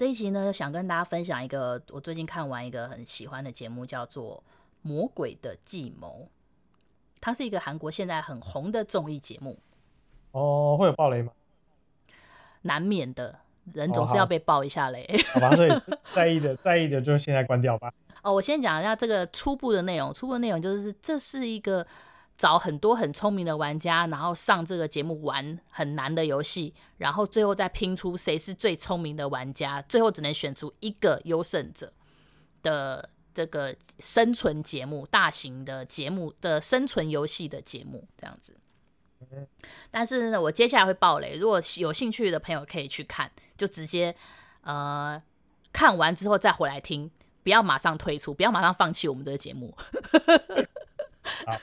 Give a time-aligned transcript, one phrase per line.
[0.00, 4.42] 这一集呢，想跟大家分享一个我最近看完一个很喜欢的节目，叫做
[4.80, 6.26] 《魔鬼的计谋》。
[7.20, 9.58] 它是一个韩国现在很红的综艺节目。
[10.30, 11.30] 哦，会有爆雷吗？
[12.62, 13.40] 难免的，
[13.74, 15.04] 人总是要被爆一下雷。
[15.04, 15.70] 哦、好，好吧，所以
[16.16, 17.92] 在意的，在意的就现在关掉吧。
[18.22, 20.14] 哦，我先讲一下这个初步的内容。
[20.14, 21.86] 初步的内容就是，这是一个。
[22.40, 31.92] 找很多很聪明的玩家，然后上这个节目玩很难的游戏，然后最后再拼出谁是最聪明的玩家，最后只能选出一个优胜者
[32.62, 38.56] 的这个生存节目，大型的节目的生存游戏的节目这样子。
[39.90, 44.16] 但是呢，我接下来会爆雷，如果有兴趣的朋友可以去看，就直接
[44.62, 45.22] 呃
[45.74, 47.10] 看完之后再回来听，
[47.42, 49.76] 不要马上退出，不要马上放弃我们这个节目。
[51.46, 51.56] 好，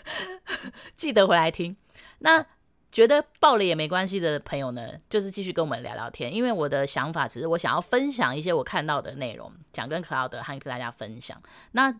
[0.96, 1.76] 记得回来听。
[2.20, 2.46] 那
[2.92, 6.34] 觉得爆了也没关系的朋友呢，就是继续跟我们聊聊天。
[6.34, 11.42] 因为我的想法只是我想要分享一些我看到的内容，想跟 Cloud 和跟大家分享。
[11.74, 11.94] 那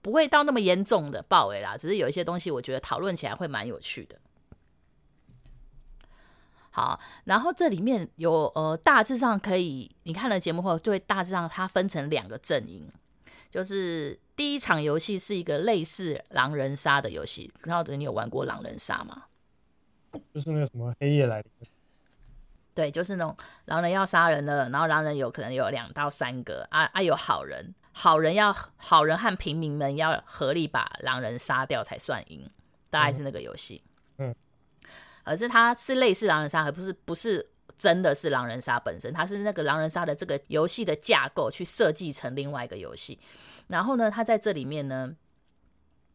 [0.00, 4.18] 不会到那么严重的爆雷啦，只是有一些东西我觉得讨论起来会蛮有趣的。
[6.70, 12.90] 好，然后这里面有呃，大致上可以你看了节目后，就会大致上它分成两个阵营。
[13.52, 19.24] 就是第一场游戏是一个类似狼人杀的游戏，然后你有玩过狼人杀吗？
[20.32, 21.68] 就是那个什么黑夜来临。
[22.72, 23.36] 对，就是那种
[23.66, 32.48] 狼人要杀人了，然后狼人有可能有两到三个啊啊，有好人，好人要好人和平民们要合力把狼人杀掉才算赢，
[32.88, 33.82] 大概是那个游戏。
[34.16, 34.34] 嗯，
[35.24, 37.46] 而是它是类似狼人杀，而不是不是。
[37.78, 43.18] 真的是狼人杀本身，它是那个狼人杀的这个游戏的架构去设计成另外一个游戏。
[43.68, 45.14] 然后呢，它在这里面呢，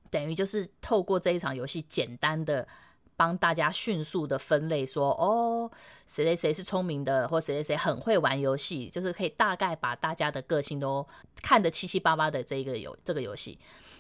[0.10, 2.68] 等于就是透过这一场游戏，简单的
[3.16, 5.72] 帮大家迅速的分类说，哦，
[6.06, 11.08] 谁谁谁是聪明的，或谁谁谁很会玩游戏，就是可以大概把大家的个性都
[11.42, 13.58] 看得七七八八的这一个游这个游戏。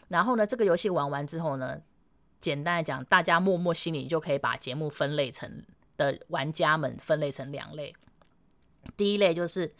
[0.10, 1.82] 然后呢，这个游戏玩完之后呢，
[2.40, 5.64] 简单来讲，大家默默心里就可以把节目分类成。
[5.98, 7.94] 的玩家们分类成两类，
[8.96, 9.74] 第一类就是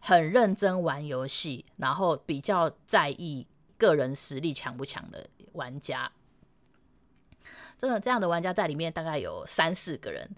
[0.00, 3.46] 很认真玩游戏，然后比较在意
[3.76, 6.10] 个人实力强不强的玩家。
[7.78, 10.28] 这个这样的玩家在里面大概有三四个人，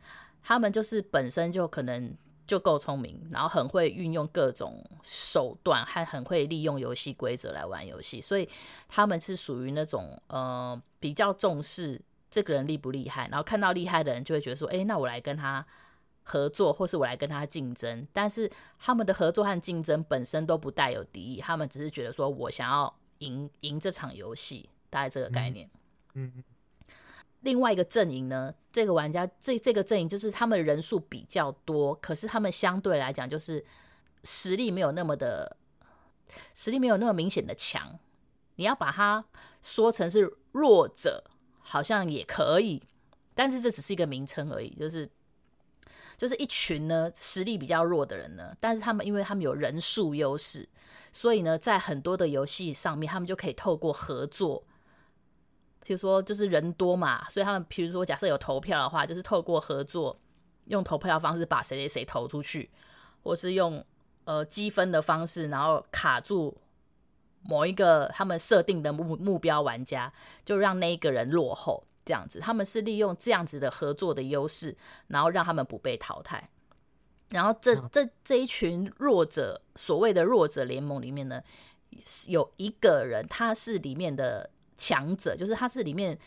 [0.43, 2.15] 他们就是本身就可能
[2.47, 8.49] 就够聪明，然后很会运用各种手段，还很会利用游戏规则来玩游戏，所以
[8.89, 12.03] 他们是属于那种呃比较重视。
[12.31, 13.27] 这个人厉不厉害？
[13.29, 15.67] 然后看到厉害的人就会觉得说：“哎，那我来跟他
[16.23, 25.69] 合作，或是我来跟他竞争。”但是他们的合作和竞争本身都不带有敌意，他们只是觉得说：“我想要赢赢这场游戏。”大概这个概念。
[26.15, 26.33] 嗯。
[26.37, 26.45] 嗯。
[27.41, 33.65] 另外一个阵营呢，这个玩家这这个阵营就是他们人数比较多，可是他们相对来讲就是
[34.25, 35.57] 实力没有那么的，
[36.55, 37.99] 实力没有那么明显的强。
[38.57, 39.25] 你要把它
[39.63, 41.25] 说成是弱者。
[41.71, 42.83] 好像也可以，
[43.33, 45.09] 但是这只是一个名称而已，就是
[46.19, 50.69] 就是一群呢实力比较弱的人呢，但是他们因为他们有人数优势，
[51.13, 54.65] 所以呢在很多的游戏上面，他们就可以透过合作，
[55.85, 60.19] 比如说就是人多嘛，所以他们比如说假设有投票的话，就是透过合作，
[60.65, 62.69] 用投票方式把谁谁谁投出去，
[63.23, 63.85] 或是用
[64.25, 66.57] 呃积分的方式，然后卡住。
[67.49, 70.13] 某一个他们设定的目目标玩家，
[70.45, 74.77] 就让那一个人落后，这样子，他们是利用这样子的合作的优势，
[75.09, 76.49] 然后让他们不被淘汰。
[77.31, 81.43] 然后这这这一群弱者，所谓的弱者联盟里面呢，
[82.27, 86.19] 有一个人他是里面的强者，就是他是里面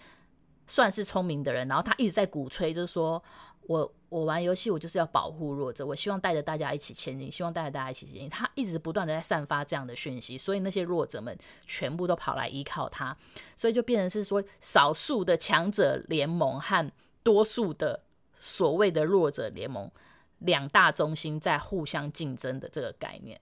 [0.68, 3.24] 算是聪明的人，然后他一直在鼓吹，就是说。
[3.68, 8.30] 我我玩游戏，我就是要保护弱者，我希望带着大家一起前进，希望带着大家一起前进。
[8.30, 13.16] 他一直不断的在散发这样的讯息，所以那些弱者们全部都跑来依靠他，
[13.56, 16.92] 所以就变成是说少数的强者联盟和
[17.24, 18.04] 多数的
[18.38, 19.90] 所谓的弱者联盟
[20.40, 23.40] 两大中心在互相竞争的这个概念。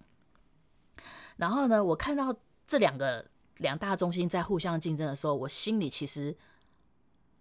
[1.38, 2.35] 然后呢，我看到
[2.67, 3.25] 这两个
[3.57, 6.38] 两大中心在互相竞争的时候，我心里其实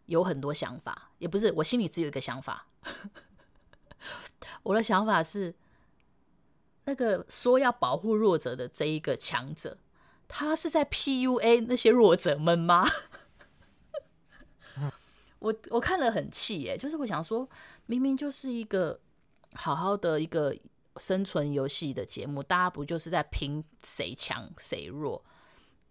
[0.06, 2.67] 有很多想法，也不是，我心里只有一个想法。
[4.62, 5.55] 我的想法是，
[6.85, 9.79] 那个说要保护弱者的这一个强者，
[10.29, 12.87] 他是在 PUA 那些弱者们吗？
[15.41, 17.49] 我我看了很气耶，就是我想说，
[17.87, 19.00] 明明就是一个
[19.55, 20.55] 好好的一个
[20.99, 25.25] 生存游戏的节目，大家不就是在拼谁强谁弱？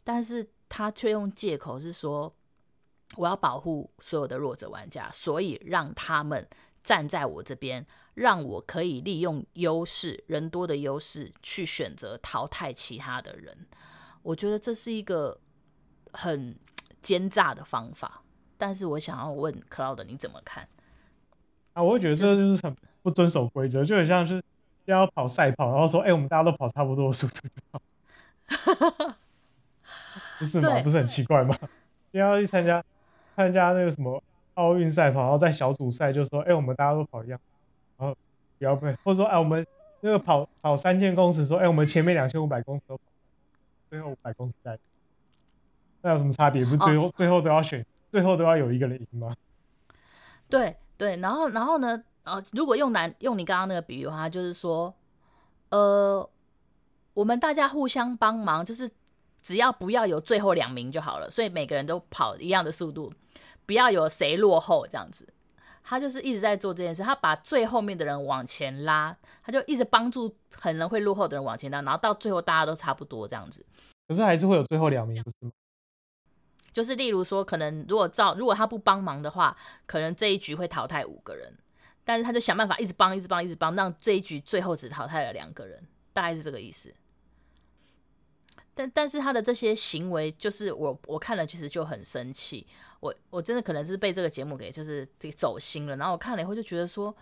[0.04, 2.32] 但是他却用借口是说，
[3.16, 6.48] 我要保护所有的弱者玩家，所以让他们
[6.84, 13.68] 站在我这边，让我可以利用优势，人多的优势去选择淘汰其他的人。
[14.22, 15.40] 我觉得这是一个
[16.12, 16.58] 很
[17.02, 18.24] 奸诈的方法。
[18.58, 20.68] 但是我想要问 Cloud，你怎么看？
[21.72, 24.44] 啊，我会觉得这就是很不遵守规则，就很像是
[24.84, 27.82] 要跑赛跑，然后说，哎、欸，我们大家都跑差不多的速度就好，
[30.40, 30.82] 不是吗？
[30.84, 31.56] 不是很奇怪吗？
[32.12, 32.84] 要去参加
[33.38, 34.22] 参加那个什么
[34.60, 37.40] 奥运赛跑，然后在小组赛就说，哎、欸，我们大家都跑一样，
[37.98, 38.16] 然后
[38.58, 39.66] 不要被，或者说，哎，我们
[40.02, 43.04] 那个跑跑三千公尺，说，哎，我们前面两千五百公尺都跑，
[43.90, 44.78] 最后五百公尺在，
[46.02, 46.64] 那有什么差别？
[46.64, 47.86] 不是最后、哦、最后都要选？
[48.12, 49.34] 最后都要有一个人赢吗？
[50.50, 52.04] 对对，然后然后呢？
[52.24, 54.94] 呃，如果用男用你刚刚那个比喻的话，就是说，
[55.70, 56.30] 呃，
[57.16, 58.88] 我们大家互相帮忙，就是
[59.42, 61.28] 只要不要有最后两名就好了。
[61.28, 63.12] 所以每个人都跑一样的速度，
[63.70, 65.28] 不要有谁落后这样子。
[65.84, 73.64] 他就是一直在做这件事，他把最后面的人往前拉，他就一直帮助可能会落后的人往前拉，然后到最后大家都差不多这样子。
[74.08, 75.52] 可是还是会有最后两名，不是吗？
[76.74, 79.56] 就是例如说，可能如果照如果他不帮忙的话，
[79.86, 81.56] 可能这一局会淘汰五个人，
[82.04, 86.92] 但是他就想办法一直帮，一直帮，一直帮，让这一局最后只淘汰了两个人，大概是这个意思。
[88.76, 92.66] 但但是他的这些行为，就是我我看了其实就很生气，
[93.00, 97.16] 我我真的可能是被这个节目给就是给走心了，然后我看了以后就觉得说，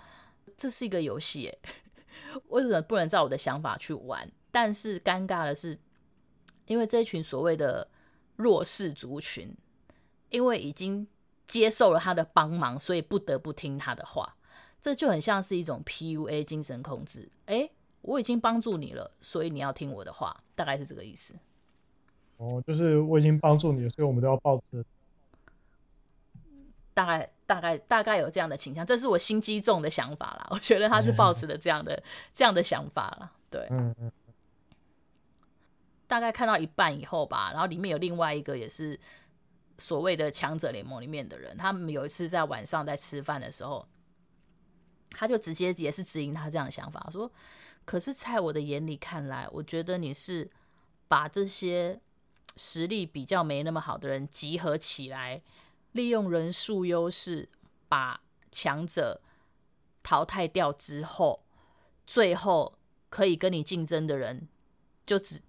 [0.55, 1.71] 这是一个游戏，哎，
[2.49, 4.31] 为什么不能照我的想法去玩？
[4.51, 5.77] 但是尴尬的是，
[6.65, 7.87] 因为这一群所谓的。
[8.37, 9.51] 弱势族群，
[10.29, 11.07] 因为已经
[11.47, 14.35] 接受了他的帮忙，所以不得不听他的话。
[14.79, 17.27] 这就很像是一种 PUA 精神控制。
[17.47, 17.71] 诶，
[18.03, 21.33] 我已经帮助你了，所以你要听我的话，大概是这个意思。
[22.37, 24.85] 哦，就是我已经帮助你了，所以我们都要抱持。
[26.97, 30.47] 大概、大概、大概有这样的倾向，这是我心机重的想法啦。
[30.49, 32.01] 我觉得他是抱持的这样的、
[32.33, 33.31] 这样的想法啦。
[33.51, 34.11] 对，嗯嗯。
[36.07, 38.99] 大概看到一半以后吧，然后里面有另外一个也是
[39.77, 43.87] 所谓的强者联盟里面的人，他们有一次在晚上在吃饭的时候，
[45.11, 47.31] 他就直接也是指引他这样的想法，说
[47.85, 50.49] ：“可是，在我的眼里看来，我觉得你是
[51.07, 52.01] 把这些
[52.55, 55.39] 实力比较没那么好的人集合起来，
[55.91, 57.49] 利用人数优势
[57.87, 59.21] 把强者
[60.03, 61.43] 淘汰掉之后，
[62.05, 62.77] 最后
[63.09, 64.47] 可以跟你竞争的人
[65.05, 65.41] 就只。”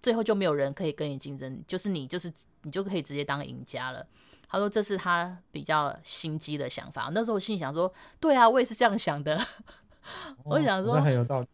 [0.00, 2.32] 最后就没有人可以跟你竞争，就是你，就是
[2.62, 4.06] 你就可以直接当赢家了。
[4.48, 7.10] 他说这是他比较心机的想法。
[7.12, 9.36] 那时候我心里想说，对啊，我也是这样想的。
[9.36, 11.46] 哦、我想说很有道理。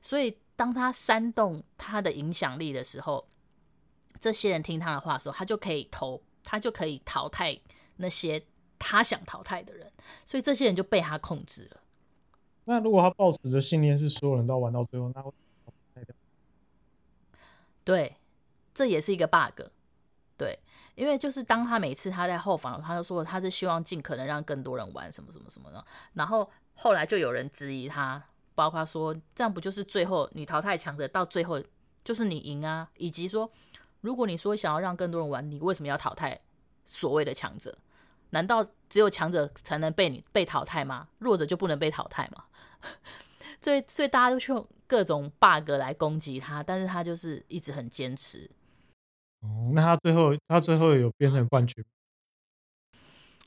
[0.00, 3.26] 所以当他煽动他的影响力的时候，
[4.20, 7.58] 这些人听他的话的时候，他就可以投，他就可以淘汰
[7.96, 8.42] 那些
[8.78, 9.90] 他想淘汰的人。
[10.24, 11.80] 所以这些人就被他控制了。
[12.64, 15.32] 那如果他抱持的信念是所有人都要玩到最后，那会？
[17.84, 18.16] 对，
[18.74, 19.62] 这也是一个 bug。
[20.36, 20.58] 对，
[20.94, 25.84] 因为就是当他每次他在后防，他就说他是希望尽可能让更多人玩什么什么什么的。
[26.14, 28.22] 然后后来就有人质疑他，
[28.54, 31.62] 包括说这样不就是最后你淘汰强者，到最后
[32.02, 32.88] 就是你赢啊？
[32.96, 33.48] 以及说，
[34.02, 36.38] 如果你说想要让更多人玩，你为什么要淘汰
[36.84, 37.76] 所谓的强者？
[38.30, 41.08] 难道只有强者才能被你被淘汰吗？
[41.18, 42.44] 弱者就不能被淘汰吗？
[43.60, 48.50] 所以，所以大家都去用各种 bug 来攻击他，但是他就是一直很坚持。
[49.40, 51.84] 哦，那他最后，他最后有变成冠军？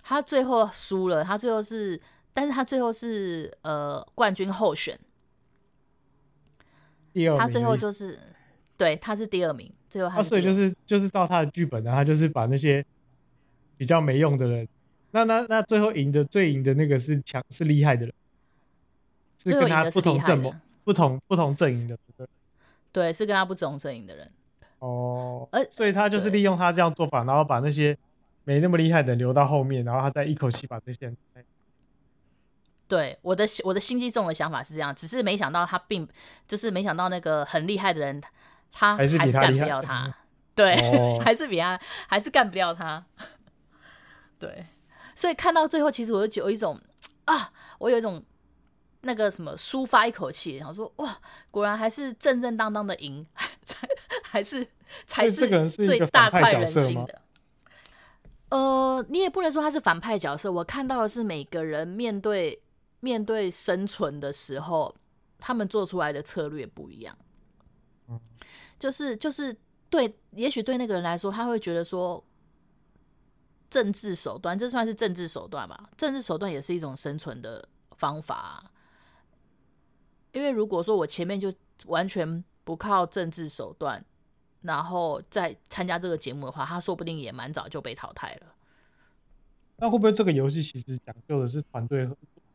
[0.03, 1.99] 他最后输了，他最后是，
[2.31, 4.97] 但是他最后是呃冠军候选。
[7.11, 8.19] 第二名，他最后就是，
[8.77, 9.73] 对，他是第二名。
[9.95, 12.85] 最后他，所以就是就是照他的剧本呢，他就是把那些
[13.77, 14.67] 比较没用的人，
[15.11, 18.13] 那那那最后赢的最赢的那个是强是厉害的人。
[19.37, 22.27] 是跟他不同阵营、不同不同阵营的，对，
[22.91, 24.29] 对，是跟他不同阵营的人。
[24.79, 27.97] 哦，呃所以他就是利用他这样做法，然后把那些
[28.43, 31.17] 没那么厉害的留到后面，然后他再一口气把这些人。
[32.87, 36.07] 对，我的我的心机重的想法是这样，只是没想到他并
[36.47, 38.21] 就是没想到那个很厉害的人，
[38.75, 40.13] 他还是干不掉他。
[40.53, 43.03] 对，哦、还是比他还是干不掉他。
[44.37, 44.67] 对，
[45.15, 46.79] 所以看到最后，其实我就有一种
[47.25, 48.23] 啊，我有一种。
[49.07, 51.15] 那个什么抒发一口气，然后说哇，
[51.51, 53.23] 果然还是正正当当的赢，
[54.23, 54.67] 还是
[55.05, 57.21] 才是最大快人心的。
[58.49, 60.51] 呃，你也不能说他是反派角色。
[60.51, 62.59] 我看到的是每个人面对
[62.99, 64.95] 面对生存的时候，
[65.37, 67.15] 他们做出来的策略不一样。
[68.77, 69.55] 就是就是
[69.89, 72.23] 对，也许对那个人来说，他会觉得说，
[73.69, 75.89] 政治手段，这算是政治手段吧？
[75.97, 78.71] 政治手段也是一种生存的方法。
[80.31, 81.53] 因为如果说我前面就
[81.85, 84.03] 完全不靠政治手段，
[84.61, 88.55] 然后再参加这个节目的话，他说不定也蛮早就被淘汰了。
[89.77, 92.05] 那会不会这个游戏其实讲究的是团队，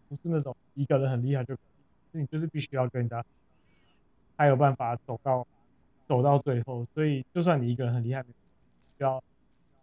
[0.09, 1.57] 不是那种一个人很厉害就？
[2.13, 3.25] 你就是必须要跟人家，
[4.41, 5.47] 才有办法走到
[6.09, 6.83] 走到最后。
[6.95, 8.23] 所以就算你一个人很厉害，
[8.99, 9.23] 就要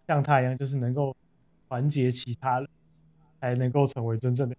[0.08, 1.16] 像他一样，就是能够
[1.68, 2.68] 团结其他人，
[3.40, 4.56] 才能够成为真正的。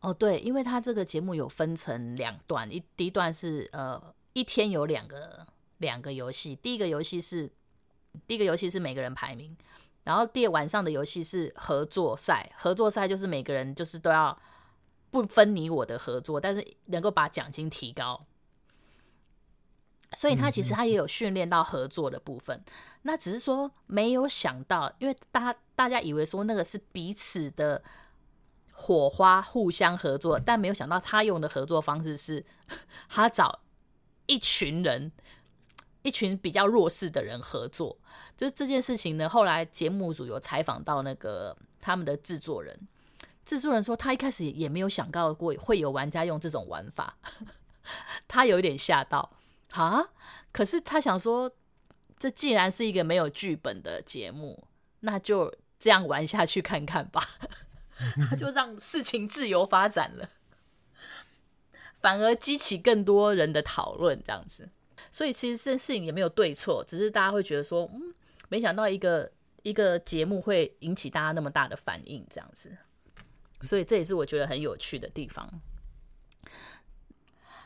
[0.00, 5.46] 哦，对，因为他这个节目有分成两段，一第一段是呃一天有两个
[5.76, 7.52] 两个游戏，第一个游戏是
[8.26, 9.54] 第一个游戏是每个人排名，
[10.02, 14.36] 然后第二晚上的游戏是合作赛，合作赛就是每个人就是都要
[15.12, 18.26] 不分你我的合作，但是能够把奖金提高，
[20.16, 22.60] 所以他其实他也有训练到合作的部分，
[23.02, 27.80] 那只是说没有想到，因为大大家以为说那个是彼此的。
[28.74, 32.44] 火花互相合作，但没有想到他用的合作方式是，
[33.06, 33.60] 他找
[34.26, 35.12] 一群人，
[36.00, 37.98] 一群比较弱势的人合作。
[38.34, 42.76] 就是这件事情呢，后来节目组有采访到那个他们的制作人，
[43.44, 47.16] 制作人说他一开始也没有想到过会有玩家用这种玩法，
[48.28, 49.30] 他有一点吓到
[49.70, 50.04] 啊。
[50.52, 51.50] 可是他想说，
[52.18, 54.66] 这既然是一个没有剧本的节目，
[55.00, 57.22] 那就这样玩下去看看吧。
[58.28, 60.28] 他就让事情自由发展了，
[62.00, 64.68] 反而激起更多人的讨论，这样子。
[65.10, 68.12] 所以其实这件事情也没有对错，只是大家会觉得说，嗯，
[68.48, 69.30] 没想到一个
[69.62, 72.76] 一个节目会引起大家那么大的反应，这样子。
[73.62, 75.48] 所以这也是我觉得很有趣的地方。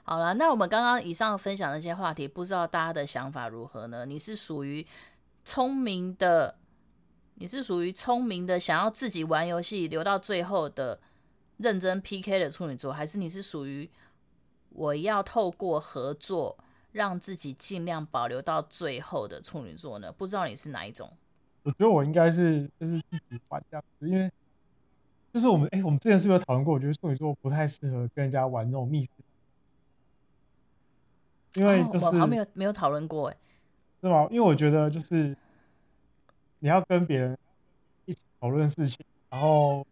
[0.04, 4.06] 好了，那我们刚刚以上分享的那些话题，不知道大家的想法如何呢？
[4.06, 4.86] 你是属于
[5.44, 6.56] 聪明的？
[7.38, 10.98] 你是属于聪明的，想要自己玩游戏留到最后的
[11.58, 13.90] 认真 PK 的处女座，还是你是属于
[14.70, 16.56] 我要透过合作
[16.92, 20.10] 让自己尽量保留到最后的处女座呢？
[20.10, 21.12] 不知道你是哪一种？
[21.64, 24.30] 我觉得我应该是就是自己玩这样子，因为
[25.36, 26.72] 就是我们哎、欸，我们之前是不是有讨论过？
[26.72, 29.10] 我觉得处女座不太适合跟人家玩那种密室，
[31.56, 33.36] 因为就是、哦、我没有没有讨论过哎，
[34.00, 34.26] 是吗？
[34.30, 35.36] 因为我觉得就是。
[36.60, 37.36] 你要跟别人
[38.06, 39.86] 一起讨论事情，然后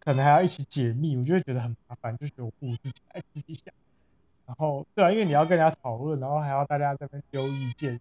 [0.00, 3.72] 可能还要一起解密，我就会觉得很麻烦，就觉得我不如自己来自己想。
[4.44, 7.98] 然后，对啊，因为你要跟人家讨论，然后还要大家在那边丢意见，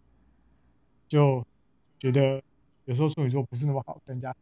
[1.08, 1.46] 就
[2.00, 2.42] 觉得
[2.86, 4.36] 有时候处女座不是那么好跟人家。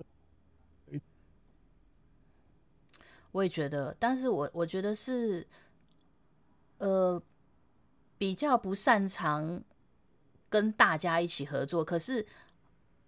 [3.31, 5.47] 我也觉得，但是我我觉得是，
[6.77, 7.21] 呃，
[8.17, 9.63] 比较不擅长
[10.49, 12.25] 跟大家一起合作，可是。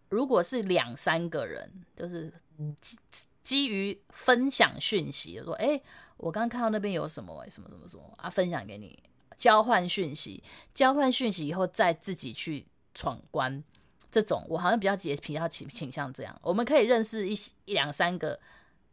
[0.09, 2.31] 如果是两三个人，就是
[2.79, 2.97] 基
[3.41, 5.83] 基于分享讯息，说，哎、欸，
[6.17, 9.01] 我刚刚看到那边有什么，什么什么什么啊，分享给你，
[9.37, 13.63] 交换讯息，交换讯息以后再自己去闯关，
[14.11, 16.39] 这种我好像比较也比较倾倾向这样。
[16.43, 17.33] 我们可以认识一
[17.65, 18.39] 一两三个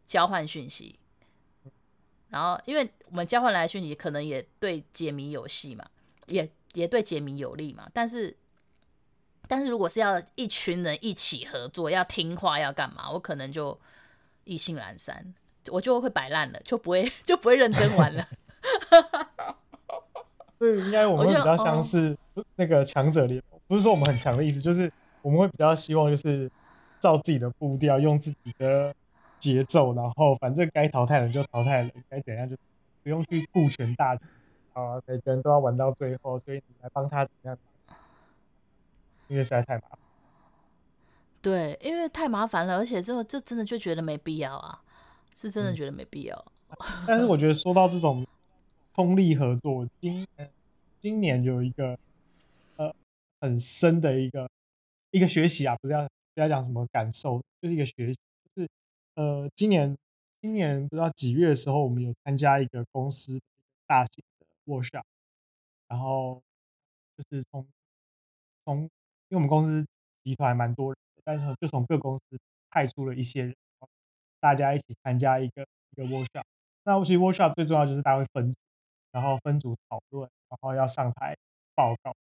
[0.07, 0.99] 交换讯息，
[2.31, 5.85] 然后因为我们交换来的讯息可能也对解谜有戏嘛，
[6.27, 8.37] 也也对解谜有利嘛，但是。
[9.49, 13.11] 但是如果是要一群人一起合作，要听话，要干嘛？
[13.11, 13.77] 我可能就
[14.45, 15.35] 意兴阑珊，
[15.73, 18.25] 我就会摆烂了，就不会 就不会认真玩了。
[20.57, 22.17] 所以应该我们比较像是
[22.55, 24.89] 那个强者联盟，不是说我们很强的意思，就是
[25.21, 26.49] 我们会比较希望就是
[27.01, 28.95] 照自己的步调，用自己的
[29.41, 32.57] 节奏，然后反正该淘汰人就淘汰人，该怎样就
[33.03, 34.23] 不用去顾全大局
[34.75, 37.59] 啊，每个人都要玩到最后，所以你来帮他怎样？
[39.29, 39.99] 因为实在太麻烦，
[41.41, 44.83] 对，因为太麻烦了，而且这个就真的就觉得没必要啊，
[45.37, 46.53] 是真的觉得没必要。
[46.69, 48.27] 嗯、但是我觉得说到这种
[48.93, 50.27] 通力合作，今
[50.99, 51.97] 今年有一个
[52.77, 52.93] 呃
[53.41, 54.49] 很深的一个
[55.13, 58.19] 一个学习啊，不是要不要讲什么感受，就是一个学习，就是
[59.15, 59.97] 呃今年
[60.41, 63.41] 今年不知道几月的时候，我们有参加一个公司
[63.87, 65.03] 大型的 workshop，
[65.89, 66.43] 然后
[67.17, 67.67] 就是从
[68.65, 68.89] 从因
[69.31, 69.87] 为我们公司
[70.25, 72.39] 集团蛮多人，但是就从各公司
[72.71, 73.55] 派出了一些人，
[74.41, 76.45] 大家一起参加一个一个 workshop。
[76.85, 78.59] 那其实 workshop 最重要就是大家会分组，
[79.13, 81.37] 然后分组讨论，然后要上台
[81.75, 82.15] 报告。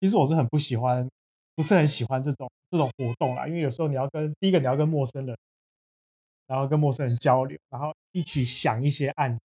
[0.00, 1.08] 其实我是很不喜欢，
[1.54, 5.36] 不是很喜欢这种这种活动啦，因为有时候你要跟第一个你要跟陌生人，
[6.46, 9.40] 然后跟陌生人交流，然后一起想一些案子。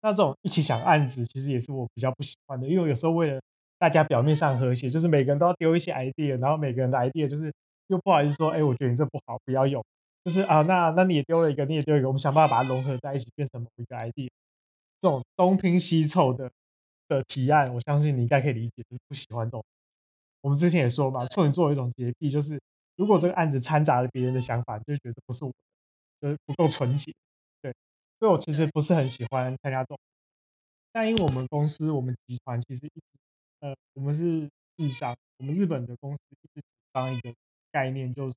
[0.00, 3.40] 那这种一起想案子，其实也是我比较不喜欢的，因为有时候为了
[3.78, 7.52] 大家表面上和谐，就是每个人都要丢一些 idea，然后每个人的 idea 就是
[7.88, 9.84] 又不好意思说，哎，我觉得你这不好，不要用。
[10.24, 14.28] 就是啊，那那你也丢了一个，你也丢一个，我们想办法把它融合在一起，变成某一个 idea。
[15.00, 16.50] 这种东拼西凑的
[17.08, 19.64] 的提案，我相信你应该可以理解，就是不喜欢这种。
[20.42, 22.60] 我们之前也说嘛，处女座有一种洁癖，就是
[22.96, 25.56] 如果这个案子掺杂了别人的想法，你就觉得不是我的，
[26.20, 27.12] 就是不够纯洁。
[27.60, 27.74] 对，
[28.18, 29.98] 所以我其实不是很喜欢参加这种。
[30.92, 33.02] 但因为我们公司，我们集团其实一直，
[33.60, 37.34] 呃，我们是日商，我们日本的公司一直主张一个
[37.70, 38.36] 概念，就是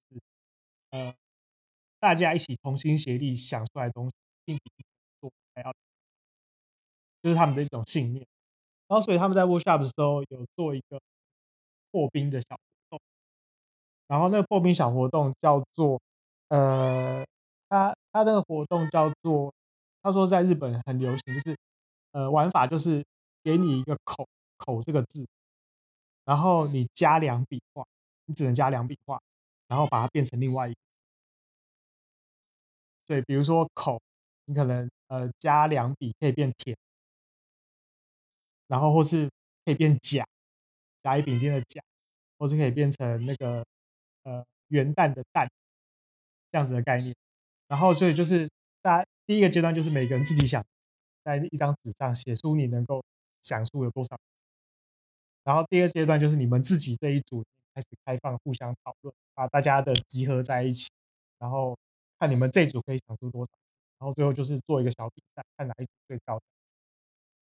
[0.91, 1.13] 呃。
[2.01, 4.71] 大家一起同心协力想出来的东西，并比
[5.19, 5.71] 做还要，
[7.21, 8.25] 就是他们的一种信念。
[8.87, 10.99] 然后，所以他们在 workshop 的时候有做一个
[11.91, 12.99] 破冰的小活动。
[14.07, 16.01] 然后，那个破冰小活动叫做，
[16.47, 17.23] 呃，
[17.71, 19.53] 他他那个活动叫做，
[20.03, 21.57] 他说在日本很流行，就是
[22.11, 23.01] 呃玩法就是
[23.41, 25.25] 给你一个口口这个字，
[26.25, 27.85] 然后你加两笔画，
[28.25, 29.21] 你只能加两笔画，
[29.69, 30.77] 然后把它变成另外一个。
[33.05, 34.01] 对，比如说口，
[34.45, 36.77] 你可能呃加两笔可以变甜，
[38.67, 39.29] 然后或是
[39.63, 40.27] 可以变甲，
[41.03, 41.81] 甲乙丙丁的甲，
[42.37, 43.65] 或是可以变成那个
[44.23, 45.47] 呃元旦的旦，
[46.51, 47.15] 这样子的概念。
[47.71, 48.49] 然后所以就是
[48.81, 50.61] 大家第一个阶段就是每个人自己想，
[51.23, 53.01] 在一张纸上写出你能够
[53.41, 54.19] 想出有多少。
[55.45, 57.41] 然后第二阶段就是你们自己这一组
[57.73, 60.89] 开始开放互相讨论，把大家的集合在一起，
[61.39, 61.77] 然后。
[62.21, 63.51] 看你们这组可以想出多少，
[63.97, 66.39] 然后最后就是做一个小比赛，看哪一组最高。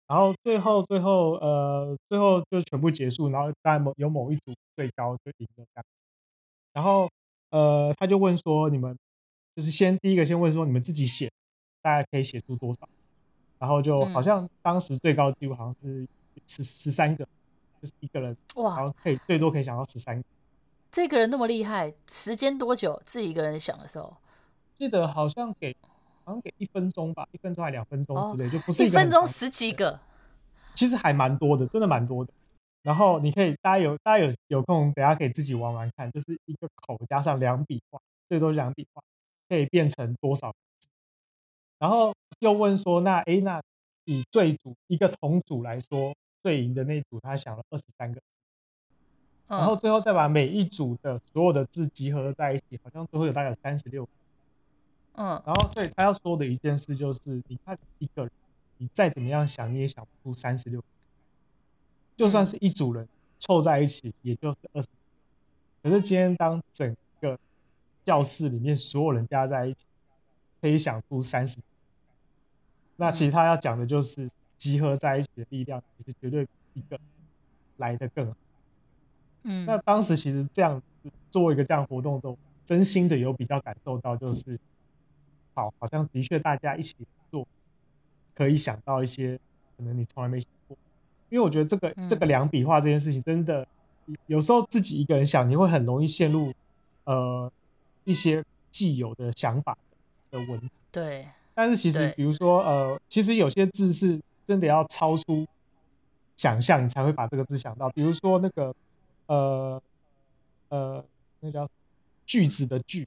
[0.06, 5.84] 然后最后最后呃最后就全部结束，然后在某有某一组最高就赢了这样。
[6.74, 7.08] 然后
[7.48, 8.94] 呃他就问说你们
[9.58, 11.28] 就是先第一个先问说你们自己写
[11.82, 12.88] 大概可以写出多少？
[13.58, 16.06] 然后就好像当时最高纪录好像是
[16.46, 17.24] 十十三个，
[17.82, 20.22] 就是一个人哇，然后可以最多可以想到十三个。
[20.92, 23.02] 这个人那么厉害，时间多久？
[23.04, 24.16] 自己一个人想的时候？
[24.78, 25.76] 记得好像给，
[26.22, 29.98] 好像给一分钟吧，一分钟还两分钟之类，就不是一一分钟十几个，
[30.76, 32.32] 其实还蛮多的，真的蛮多的。
[32.84, 39.02] 然后你可以，大家有大家有有空，等下可以自己玩玩看，就是一个口加上两笔画，最多两笔画
[39.48, 40.54] 可以变成多少？
[41.78, 43.62] 然后又问说，那哎，那
[44.04, 48.20] 以最组一个同组来说，最赢的那组他想了二十三个，
[49.46, 54.10] 然后最后再把每一组的所有的字集合在一起，好像最后有大概有三十六个。
[55.14, 58.30] 嗯，然后所以他要说的一件事就是，你看一个人，
[58.78, 60.82] 你再怎么样想，你也想不出三十六。
[62.16, 63.08] 就算是一组人
[63.38, 64.88] 凑在一起，也就是二十。
[65.82, 66.96] 可是今天当整个
[68.08, 69.84] 教室里面所有人加在一起，
[70.62, 71.58] 可以想出三十。
[72.96, 76.98] 那其实他要讲的就是，集合在一起的力量，其实绝对比一个
[77.76, 78.34] 来的更好。
[79.42, 80.82] 嗯，那当时其实这样
[81.30, 84.58] 做一个这样活动中，真心的有比较感受到就是。
[85.52, 86.96] 好，好像的确大家一起
[87.30, 87.46] 做，
[88.34, 89.38] 可以想到一些
[89.76, 90.74] 可能你从来没想过。
[91.28, 93.66] 因为我觉得这个、嗯、这个两笔画这件事情，真的
[94.26, 96.54] 有时候自己一个人想，你会很容易陷入
[97.04, 97.52] 呃
[98.08, 99.76] 一些既有的想法
[100.30, 100.68] 的文字。
[100.90, 101.28] 对。
[101.54, 105.46] 但是其实，比如说呃，其实有些字是真的要超出
[106.36, 107.90] 想象，你才会把这个字想到。
[107.90, 108.74] 比如说那个
[109.26, 109.82] 呃
[110.68, 111.04] 呃，
[111.40, 111.68] 那叫
[112.24, 113.06] 句子的句。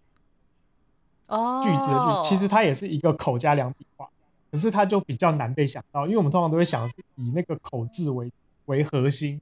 [1.27, 4.05] 哦句子的句，其实它也是一个口加两笔画，
[4.51, 8.29] 可是它就比较难被想到，因为我们通常都会想是以那个口字为
[8.65, 9.39] 为核心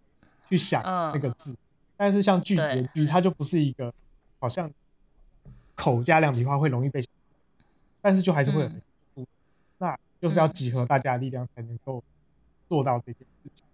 [0.47, 1.55] 去想那个字，
[1.97, 3.91] 但是像句子的句，它就不是一个
[4.39, 4.69] 好像
[5.79, 7.09] 口加两笔画会容易被想，
[8.01, 8.81] 但是就还是会有人
[9.15, 9.25] 出，
[9.77, 12.03] 那就是要集合大家的力量才能够
[12.67, 13.65] 做到这件事情。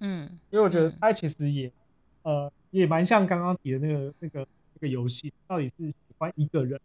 [0.00, 1.72] 嗯，所以我觉得它其实也
[2.22, 6.78] 呃也蛮像刚刚提的那个那个那个游戏，到底是喜欢一个人。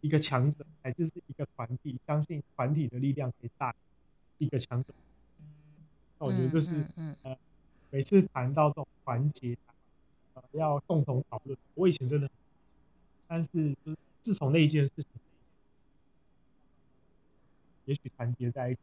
[0.00, 1.98] 一个强者，还是是一个团体？
[2.06, 3.74] 相信团体的力量可以大
[4.38, 4.94] 一个强者。
[6.20, 6.70] 那我觉得这是
[7.24, 7.36] 呃，
[7.90, 9.58] 每次谈到这种团结，
[10.34, 11.58] 呃，要共同讨论。
[11.74, 12.30] 我以前真的，
[13.28, 13.76] 但是
[14.20, 15.06] 自从那一件事情，
[17.84, 18.80] 也许团结在一起，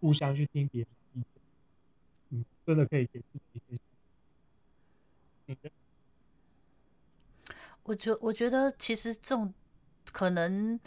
[0.00, 1.42] 互相去听别人意见，
[2.28, 3.62] 嗯，真的可以给自己
[5.46, 5.72] 一些。
[7.84, 9.54] 我觉我觉得其实这种。
[10.12, 10.78] 可能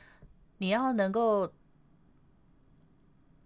[0.60, 1.52] 你要能够，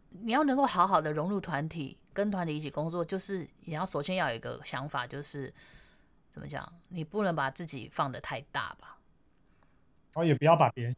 [0.09, 5.51] 你要能够好好的融入团体，跟团体一起工作，就是你要首先要有一个想法，就是
[6.31, 8.99] 怎么讲，你不能把自己放得太大吧，
[10.13, 10.95] 然后也不要把别人，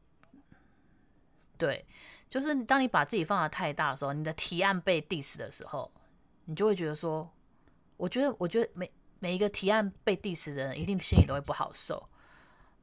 [1.57, 1.85] 对，
[2.29, 5.91] 就是当你把自己放得太大的时候，你的提案被 diss 的时候，
[6.45, 7.29] 你就会觉得说，
[7.97, 12.09] 我觉得，我觉得每每一个提案被 diss 的人，一定心里都会不好受，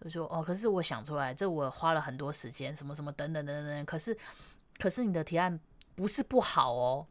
[0.03, 4.17] 就说哦，可是我想出来，这我花了很多时间，什么什么等等等等等，可是，
[4.79, 5.59] 可是你的提案。
[5.97, 7.07] 不是不好哦，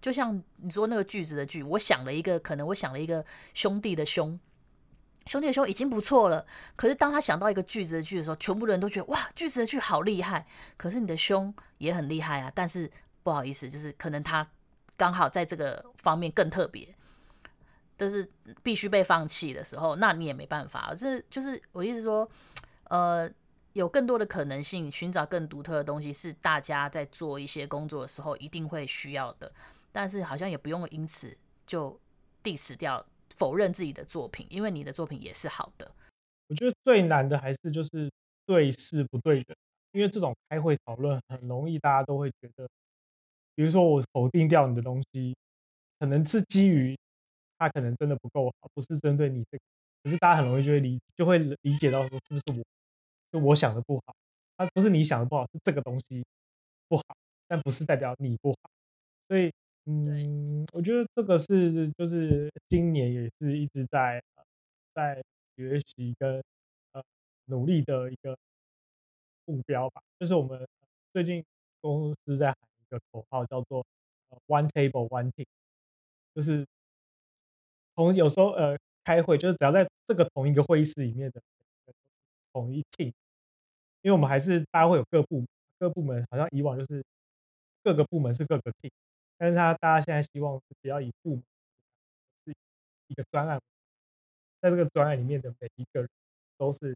[0.00, 4.38] 就像你说那个句子的句，我想了一个，可能我想了一个兄弟的兄，
[5.30, 6.44] 兄弟的兄已经不错了。
[6.74, 10.44] 可是当他想到一个句子的句的时候，全部人都觉得哇，句子的句好厉害。
[10.76, 12.90] 可是你的胸也很厉害啊，但是
[13.22, 14.44] 不好意思，就是可能他
[14.96, 16.92] 刚好在这个方面更特别，
[17.96, 18.28] 就是
[18.60, 20.92] 必须被放弃的时候，那你也没办法。
[20.98, 22.28] 这就是我意思说，
[22.88, 23.30] 呃。
[23.74, 29.50] 有更多的可能性，寻找更独特的东西，是大家在做一些工作的时候一定会需要的。
[29.92, 31.96] 但是好像也不用因此就
[32.42, 35.90] diss 掉、否认自己的作品，因为你的作品也是好的。
[36.48, 38.10] 我觉得最难的还是就是
[38.46, 39.56] 对事不对人，
[39.92, 42.68] 因为这种开会讨论很容易，大家都会觉得，
[43.54, 45.36] 比如说我否定掉你的东西，
[45.98, 46.98] 可能是基于
[47.58, 49.64] 他可能真的不够好，不是针对你这个，
[50.02, 52.64] 可是大家很容易就会理就会理解到说是不是我。
[53.32, 54.14] 就我想的不好，
[54.56, 56.24] 它不是你想的不好，是这个东西
[56.88, 57.04] 不好，
[57.46, 58.56] 但不是代表你不好。
[59.28, 59.52] 所以，
[59.86, 64.22] 嗯，我觉得这个是就是今年也是一直在
[64.94, 65.22] 在
[65.56, 66.42] 学习跟
[66.92, 67.02] 呃
[67.46, 68.36] 努力的一个
[69.46, 70.00] 目标吧。
[70.18, 70.66] 就是我们
[71.12, 71.44] 最近
[71.80, 73.84] 公司在喊一个口号，叫做
[74.46, 75.46] “One Table One Team”，
[76.34, 76.66] 就是
[77.94, 81.40] 从有时候呃开会，就是只要在这个同一个会议室里面的。
[82.52, 83.12] 同一 team，
[84.02, 85.46] 因为我们还是大家会有各部，
[85.78, 87.00] 各部门好像以往就是
[87.84, 88.90] 各个部门是各个 team，
[89.40, 91.42] 但是他大家现在希望是只要以部门
[92.44, 92.54] 是
[93.06, 93.58] 一个专案，
[94.60, 96.10] 在这个专案里面的每一个人
[96.58, 96.94] 都是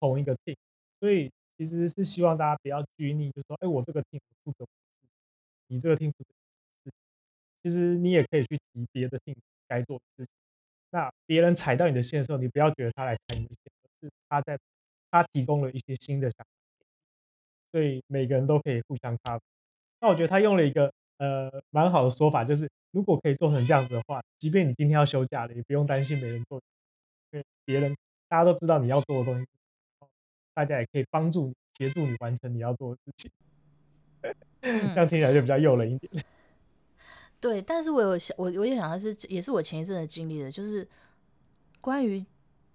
[0.00, 0.56] 同一个 team，
[0.98, 4.66] 所以其实是希望大家不要拘泥，就说，哎，我这个 team 负责，
[5.68, 6.90] 你这个 team 负责，
[7.62, 9.36] 其实你也可以去提别的 team
[9.68, 10.34] 该做的事情，
[10.90, 13.72] 那别人踩到你的线的时候，你不要觉得他来踩你的线。
[14.00, 14.58] 是他在，
[15.12, 16.46] 他提供了一些新的想法，
[17.70, 19.38] 所以每个人都可以互相 cover。
[20.00, 26.60] 那我觉得他用了一个呃蛮好的说法，就是如果可以做成这样子的话，即便你今天要休假了，也不用担心没人做，
[27.30, 27.96] 因为别人
[28.28, 29.46] 大家都知道你要做的东西，
[30.52, 33.30] 大家也可以帮助你协助你完成你要做的事情。
[34.62, 36.24] 嗯、 这样听起来就比较诱人一点。
[37.38, 40.86] 对，但是我有想，我我也想的是，也是我前一阵子经历的，就是
[41.80, 42.24] 关于。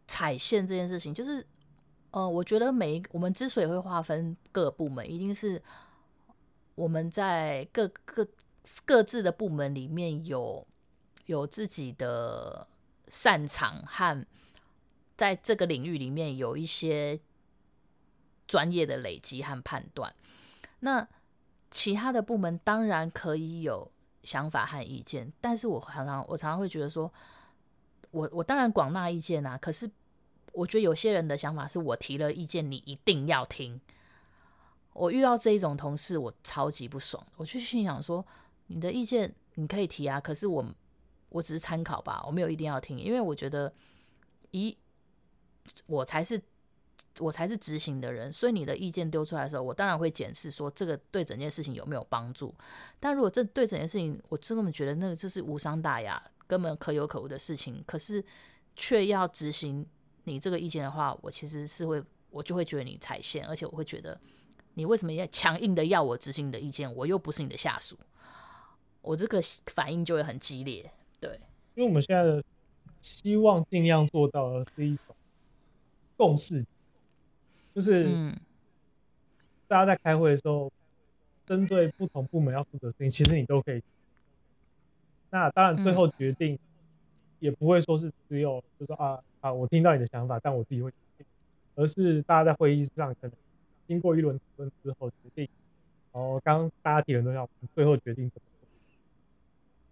[0.09, 1.45] 踩线这件事情，就是，
[2.11, 5.61] 呃，我觉得每一我们之所以会划分各部门，一定是
[6.77, 8.25] 我们在各各
[8.85, 10.65] 各自的部门里面有
[11.25, 12.67] 有自己的
[13.09, 14.25] 擅长和
[15.17, 17.19] 在这个领域里面有一些
[18.47, 20.15] 专业的累积和判断。
[20.79, 21.05] 那
[21.69, 23.91] 其他的部门当然可以有
[24.23, 27.11] 想法和意见，但是我常常我常常会觉得说。
[28.11, 29.87] 我我当然广纳意见啊，可是
[30.53, 33.79] 我觉得有些人的想法是我提了意见，你一定要听。
[34.97, 37.25] 我遇到这一种同事，我超级不爽。
[37.35, 38.25] 我就心想说，
[38.67, 40.65] 你的意见你可以提啊，可是我
[41.29, 43.71] 我只是参考吧，我没有一定要听，因为我觉得，
[44.51, 44.75] 一
[45.85, 46.41] 我才是
[47.19, 52.53] 我才是执行的人，所以你的意见丢出来的时候，我当然会检视说这个对整件事情有没有帮助。
[52.99, 56.21] 但如果这对整件事情，我真的觉得那个就是无伤大雅。
[56.47, 58.23] 根本可有可无的事情，可是
[58.73, 59.85] 却要执行
[60.23, 64.17] 你这个意见的话，我其实是会，我就会觉得你踩线，而且我会觉得
[64.77, 66.93] 你为什么要强硬的要我执行你的意见？
[66.95, 67.97] 我又不是你的下属，
[69.01, 69.41] 我这个
[69.73, 70.87] 反应就会很激烈。
[71.19, 71.31] 对，
[71.73, 72.43] 因为我们现在的
[73.01, 75.15] 希望尽量做到的是一种
[76.15, 76.63] 共识，
[77.73, 78.31] 就是
[79.67, 80.71] 大家在开会的时候，
[81.47, 83.81] 针对不同部门要负责的事情，其实你都可以。
[85.31, 86.59] 那当然，最后决定
[87.39, 91.25] 也不会说是只有，就是说啊啊，我听到你的想法，但我自己会决定，
[91.73, 93.31] 而是大家在会议上可能
[93.87, 95.47] 经过一轮讨论之后决定。
[96.11, 98.69] 哦，刚刚大家提的都要最后决定怎么做，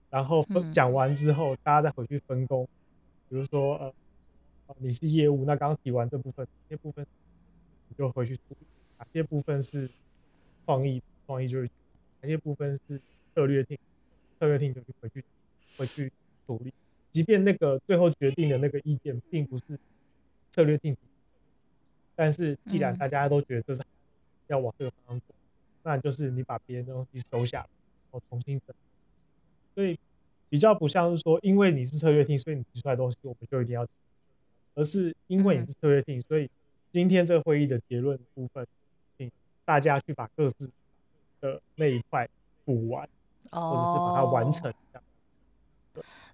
[0.09, 2.67] 然后分讲完之后，大家再回去分工。
[3.29, 3.93] 比如说呃，
[4.79, 7.05] 你是业务，那刚刚提完这部分，哪些部分
[7.89, 8.65] 你就回去处理；
[8.97, 9.89] 哪些部分是
[10.65, 11.69] 创意，创意就是
[12.21, 13.01] 哪些部分是
[13.33, 13.77] 策略性。
[14.37, 15.23] 策略性就去回去
[15.77, 16.11] 回去
[16.45, 16.73] 处理，
[17.09, 19.79] 即便那个最后决定的那个意见并不是
[20.51, 20.93] 策略性，
[22.15, 23.83] 但是既然大家都觉得这是
[24.47, 25.35] 要往这个方向走，
[25.83, 27.67] 那就是你把别人的东西收下来，
[28.11, 28.75] 后重新审，
[29.73, 29.99] 所以
[30.49, 33.85] 比较不像是说，因为你是策略 team，所以你提出来的东西我们就一定要，
[34.73, 36.49] 而是因为你是策略 team，所以
[36.91, 38.65] 今天这个会议的结论部分，
[39.17, 39.31] 请
[39.65, 40.71] 大家去把各自
[41.41, 42.27] 的那一块
[42.63, 43.07] 补完，
[43.51, 44.73] 或者是把它完成。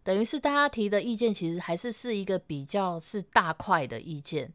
[0.04, 4.52] 等于是大家提的意见，其实还是是一个比较是大块的意见，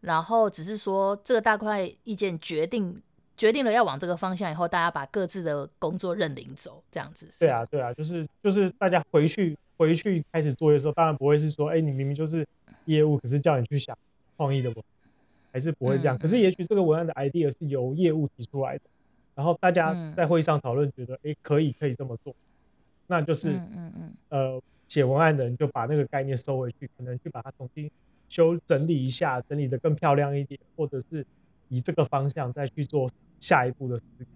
[0.00, 3.02] 然后只是说这个大块意见决定
[3.36, 7.28] 决定了要往这个方向以后，大家把各自的工作认领走，这样子。
[7.38, 12.46] 对啊，对啊，就是就是大家回去回去开始作业的时候，当然不会是说，哎，你明明就是
[12.84, 13.96] 业务，可是叫你去想
[14.36, 14.76] 创意的文，
[15.52, 16.16] 还是不会这样。
[16.16, 18.82] 嗯、可是也许这个文案的 idea 是由业务提出来的，
[19.34, 22.34] 然后大家在会议上讨论，觉得哎、嗯，可以可以这么做，
[23.06, 24.62] 那就是嗯嗯嗯呃。
[24.88, 27.90] 写文案的人就把那个概念收回去，可能去把它重新
[28.28, 31.24] 修整理一下，整理得更漂亮一点，或者是
[31.68, 34.26] 以这个方向再去做下一步的思考，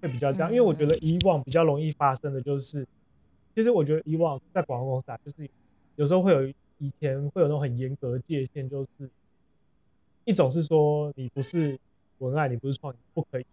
[0.00, 0.50] 会比较这样。
[0.50, 2.86] 因为我觉得以往比较容易发生的就是，
[3.54, 5.48] 其实我觉得以往在广告公司啊，就是
[5.96, 9.10] 有时候会有以前会有那种很严格的界限，就是
[10.24, 11.78] 一种是说你不是
[12.18, 13.46] 文案，你不是创意，不可以，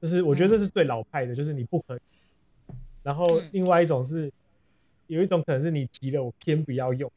[0.00, 2.00] 就是我觉得这是最老派的，就是你不可以。
[3.02, 4.32] 然后另外一种是。
[5.08, 7.10] 有一种可能是你提了，我偏不要用，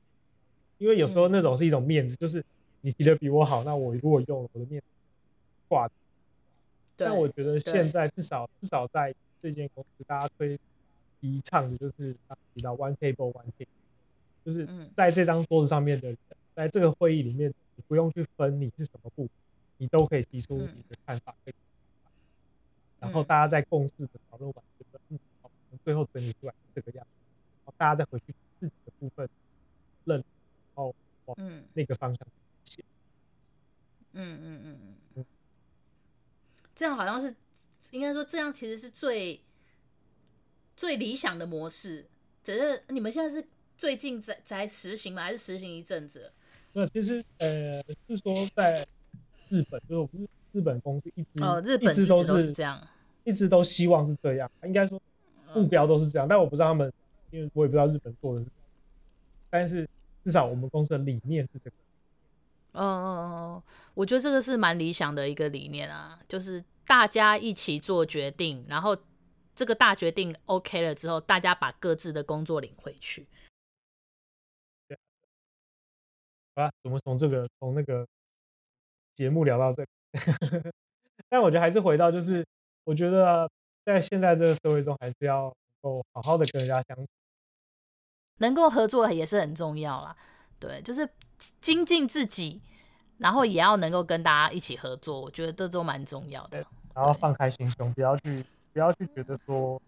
[0.77, 2.43] 因为有时候那种是一种面子，嗯、就是
[2.81, 4.87] 你提的比我好，那我如果用了，我的面子
[5.67, 5.89] 挂。
[6.97, 7.89] 但我觉得现。
[7.89, 10.57] 在至少至少在这间公司，大家推
[11.19, 12.15] 提倡的就是
[12.53, 13.67] 提到 one table one team，
[14.45, 16.17] 就是在这张桌子上面的人，
[16.53, 19.27] 在这个会议里面，你不用去分你是什么部，
[19.77, 21.53] 你都可以提出你的看法，嗯、
[22.99, 25.51] 然后大家在共事的讨论完，觉得嗯，好，
[25.83, 27.73] 最后整理出来是这个样子。
[27.77, 29.27] 大家再回去自己的部分
[30.05, 30.34] 认，然后
[31.25, 31.37] 往
[31.73, 32.27] 那个方向。
[34.13, 35.25] 嗯嗯嗯嗯嗯，
[36.75, 37.35] 这样好像是
[37.91, 39.41] 应该说，这样其实是最
[40.75, 42.05] 最理想的模式。
[42.43, 43.45] 只是你们现在是
[43.77, 45.23] 最近在在实行吗？
[45.23, 46.31] 还是实行一阵子？
[46.73, 48.85] 那其实呃是说在
[49.49, 52.87] 日本，就是我不是日本公司一直哦，日本一直都是这样，
[53.23, 54.49] 一直都希望是这样。
[54.63, 55.01] 应该说
[55.53, 56.91] 目标都是这样，但我不知道他们。
[57.31, 58.49] 因为我也不知道日本做的是，
[59.49, 59.89] 但是
[60.25, 61.75] 至少我们公司的理念是这个。
[62.73, 63.07] 嗯嗯
[63.55, 68.97] 嗯，我觉得这个是蛮理想的一个理念啊，就是大家一起做决定，然后
[69.55, 73.25] 这个大决定 OK 了之后，大家把各自的工作领回去。
[74.89, 74.97] 对。
[76.55, 78.05] 好了，我们从这个从那个
[79.15, 79.89] 节目聊到这里，
[81.29, 82.45] 但我觉得还是回到，就是
[82.83, 83.49] 我觉得
[83.85, 87.07] 在现在这个社会中，还是要能够好好的跟人家相处。
[88.37, 90.15] 能够合作也是很重要啦，
[90.59, 91.09] 对，就是
[91.61, 92.61] 精进自己，
[93.17, 96.57] 然后也要能够跟大家一起合作，我觉得这都蛮重要的。
[96.93, 98.43] 然后放开心胸，不要去
[98.73, 99.81] 不要去觉得说，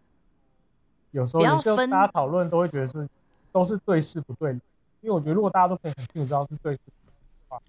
[1.12, 1.58] 有时候有
[1.88, 3.08] 大家讨论都会觉得是
[3.52, 4.62] 都是对事不对人，
[5.02, 7.62] 因为我觉得如果大家都可以很清楚知道是对事不对人的话，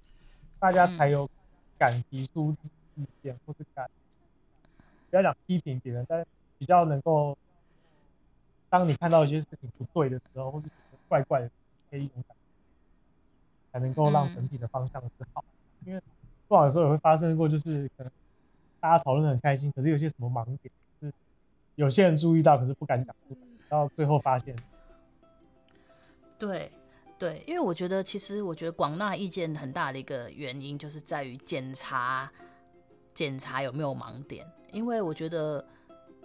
[0.61, 1.29] 大家才有
[1.77, 3.89] 敢提出自己意见，或是敢
[5.11, 6.25] 不要讲批评别人，但
[6.57, 7.37] 比较能够。
[8.71, 10.67] 当你看到一些事情不对的时候，或是
[11.09, 11.51] 怪怪的，
[11.91, 12.37] 可以勇敢，
[13.73, 15.43] 才能够让整体的方向是好。
[15.87, 16.03] 因为
[16.47, 18.13] 不好的时候也会发生过，就是可能
[18.79, 21.11] 大家讨论得很开心，可是有些什么盲点，是
[21.77, 24.55] 有些人注意到，可是不敢讲出来，到最后发现。
[26.39, 26.71] 对
[27.19, 32.31] 对，因为我觉得，其实我觉得广纳意见很大的一个原因，就是在于检查
[33.15, 35.65] 检查有没有盲点，因为我觉得。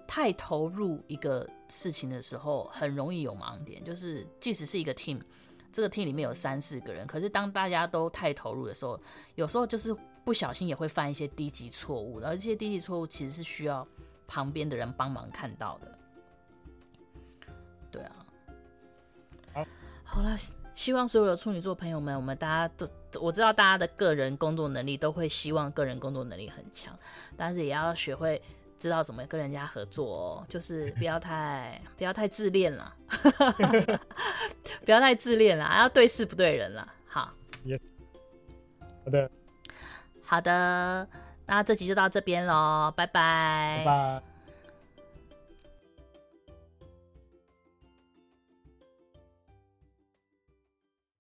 [0.08, 3.84] 太投入一个事情的时候，很容易有盲点。
[3.84, 5.20] 就是即使是一个 team，
[5.72, 9.00] 这个 team 里面有三四个人，可是当大家都太投入的时候，
[9.36, 12.20] 有时候就是不小心也会犯一些低级错误。
[12.20, 13.88] 而这些低级错误其实是需要
[14.28, 16.00] 旁边的人帮忙看到的。
[17.90, 18.26] 对啊，
[19.54, 19.66] 好，
[20.04, 20.36] 好了，
[20.74, 22.88] 希望所有的处女座朋友们，我们大家都
[23.22, 26.98] 我知道大家的个人工作能力都会希望个人工作能力很强，
[27.36, 28.42] 但是也要学会。
[28.80, 32.94] 知道怎么跟人家合作哦， 就是不要太不要太自恋了，
[34.86, 36.88] 不要太自恋了， 要对事不对人了。
[37.08, 37.32] 好
[37.66, 37.80] ，Yes，
[39.06, 39.32] 好的，
[40.24, 41.08] 好的，
[41.46, 43.84] 那这集就到这边喽，拜拜。
[43.84, 44.33] 拜拜。